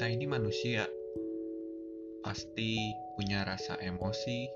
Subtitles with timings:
[0.00, 0.88] Kita ini manusia,
[2.24, 2.88] pasti
[3.20, 4.48] punya rasa emosi,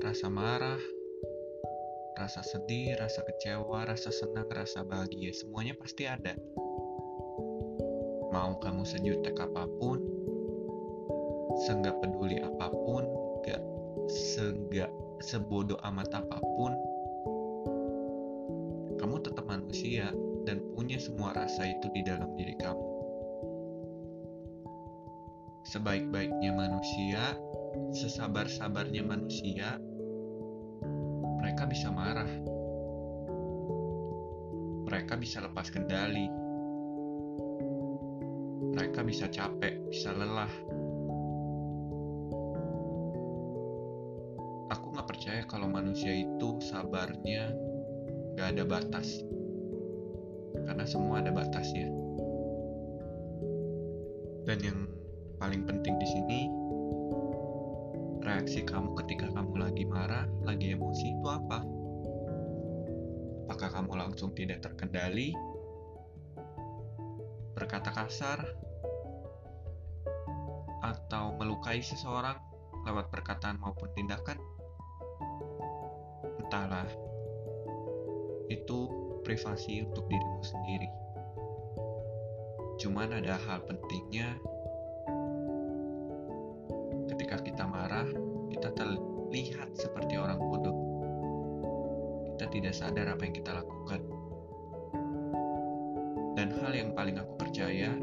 [0.00, 0.80] rasa marah,
[2.16, 5.36] rasa sedih, rasa kecewa, rasa senang, rasa bahagia.
[5.36, 6.32] Semuanya pasti ada.
[8.32, 10.00] Mau kamu sejutek apa pun,
[11.68, 13.04] seenggak peduli apa pun,
[13.44, 13.60] gak
[14.08, 14.88] seenggak
[15.20, 16.72] sebodoh amat apa pun,
[18.96, 20.16] kamu tetap manusia
[20.48, 22.91] dan punya semua rasa itu di dalam diri kamu.
[25.72, 27.32] Sebaik-baiknya manusia,
[27.96, 29.80] sesabar-sabarnya manusia,
[31.40, 32.28] mereka bisa marah.
[34.84, 36.28] Mereka bisa lepas kendali.
[38.76, 40.52] Mereka bisa capek, bisa lelah.
[44.76, 47.48] Aku nggak percaya kalau manusia itu sabarnya
[48.36, 49.24] nggak ada batas.
[50.68, 51.88] Karena semua ada batasnya.
[54.44, 54.92] Dan yang
[55.42, 56.40] paling penting di sini,
[58.22, 61.66] reaksi kamu ketika kamu lagi marah, lagi emosi itu apa?
[63.50, 65.34] Apakah kamu langsung tidak terkendali?
[67.58, 68.38] Berkata kasar?
[70.78, 72.38] Atau melukai seseorang
[72.86, 74.38] lewat perkataan maupun tindakan?
[76.38, 76.86] Entahlah.
[78.46, 78.78] Itu
[79.26, 80.90] privasi untuk dirimu sendiri.
[82.78, 84.38] Cuman ada hal pentingnya
[92.52, 94.00] tidak sadar apa yang kita lakukan.
[96.36, 97.96] Dan hal yang paling aku percaya,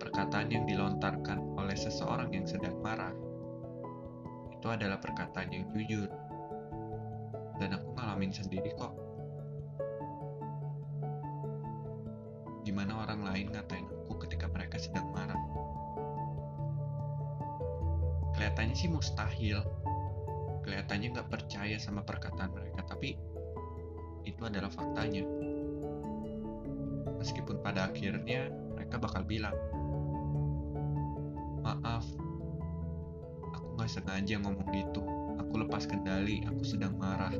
[0.00, 3.12] perkataan yang dilontarkan oleh seseorang yang sedang marah
[4.48, 6.08] itu adalah perkataan yang jujur.
[7.60, 8.96] Dan aku ngalamin sendiri kok.
[12.64, 15.38] Gimana orang lain ngatain aku ketika mereka sedang marah
[18.40, 19.60] kelihatannya sih mustahil
[20.70, 23.18] kelihatannya nggak percaya sama perkataan mereka tapi
[24.22, 25.26] itu adalah faktanya.
[27.18, 29.58] Meskipun pada akhirnya mereka bakal bilang
[31.66, 32.06] maaf
[33.50, 35.02] aku nggak sengaja ngomong gitu
[35.42, 37.34] aku lepas kendali aku sedang marah.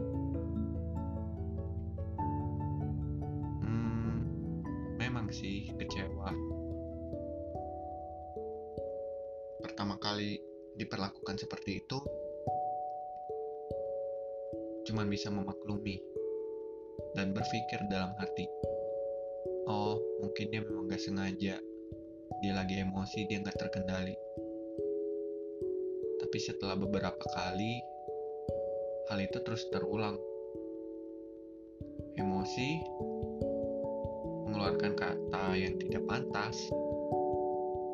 [3.63, 4.27] Hmm
[4.99, 6.35] memang sih kecewa.
[9.63, 10.43] Pertama kali
[10.75, 12.03] diperlakukan seperti itu
[14.91, 16.03] cuman bisa memaklumi
[17.15, 18.51] dan berpikir dalam hati.
[19.71, 21.63] Oh mungkin dia memang gak sengaja.
[22.43, 24.19] Dia lagi emosi dia gak terkendali.
[26.19, 27.79] Tapi setelah beberapa kali
[29.15, 30.19] hal itu terus terulang.
[32.19, 32.83] Emosi
[34.51, 36.59] mengeluarkan kata yang tidak pantas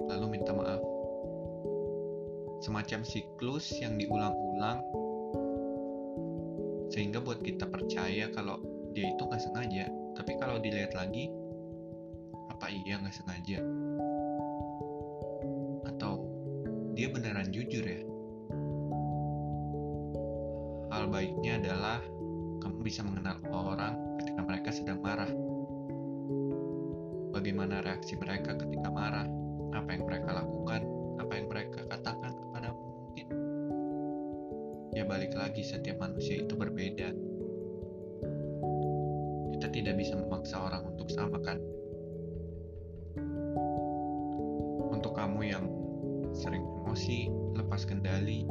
[0.09, 0.81] lalu minta maaf.
[2.65, 4.81] Semacam siklus yang diulang-ulang
[6.91, 8.63] sehingga buat kita percaya kalau
[8.95, 9.87] dia itu nggak sengaja.
[10.17, 11.29] Tapi kalau dilihat lagi
[12.49, 13.61] apa iya nggak sengaja?
[15.85, 16.25] Atau
[16.97, 18.01] dia beneran jujur ya?
[20.89, 22.01] Hal baiknya adalah
[22.65, 25.29] kamu bisa mengenal orang ketika mereka sedang marah.
[27.37, 29.29] Bagaimana reaksi mereka ketika marah?
[29.77, 30.96] Apa yang mereka lakukan
[35.47, 37.15] lagi setiap manusia itu berbeda.
[39.55, 41.63] Kita tidak bisa memaksa orang untuk sama kan?
[44.91, 45.71] Untuk kamu yang
[46.35, 48.43] sering emosi lepas kendali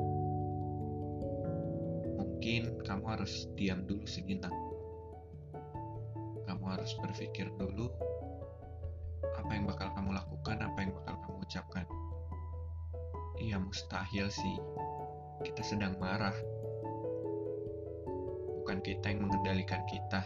[2.15, 4.55] mungkin kamu harus diam dulu sejenak.
[6.47, 7.91] Kamu harus berpikir dulu
[9.35, 11.85] apa yang bakal kamu lakukan apa yang bakal kamu ucapkan.
[13.35, 14.55] Iya mustahil sih.
[15.43, 16.33] Kita sedang marah
[18.65, 20.25] Bukan kita yang mengendalikan kita.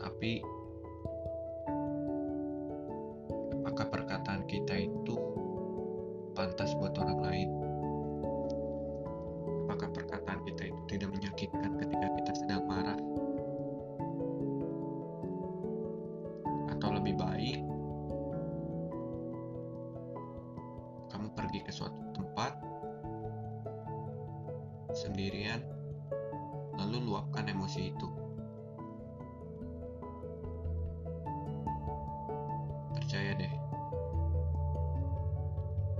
[0.00, 0.40] Tapi
[3.68, 5.14] Apakah perkataan kita itu
[6.32, 7.48] Pantas buat orang lain?
[9.68, 12.96] Apakah perkataan kita itu tidak menyakitkan ketika kita sedang marah?
[16.72, 17.60] Atau lebih baik
[21.12, 22.56] kamu pergi ke suatu tempat
[24.96, 25.60] sendirian,
[26.88, 28.08] lalu luapkan emosi itu.
[32.96, 33.54] Percaya deh,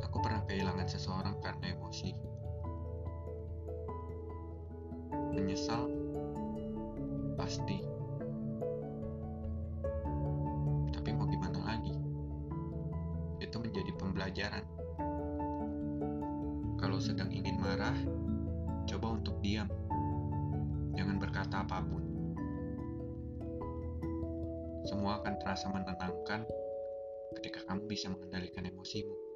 [0.00, 2.10] aku pernah kehilangan seseorang karena emosi.
[5.36, 5.92] Menyesal,
[7.36, 7.84] pasti.
[10.96, 11.98] Tapi mau gimana lagi?
[14.28, 14.66] pelajaran.
[16.74, 17.94] Kalau sedang ingin marah,
[18.84, 19.70] coba untuk diam.
[20.98, 22.02] Jangan berkata apa pun.
[24.82, 26.42] Semua akan terasa menenangkan
[27.38, 29.27] ketika kamu bisa mengendalikan emosimu.